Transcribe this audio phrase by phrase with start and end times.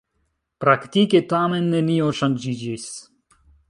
[0.65, 2.93] Praktike tamen nenio ŝanĝiĝis.